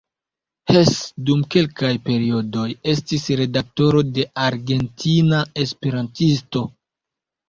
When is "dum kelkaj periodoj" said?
1.25-2.63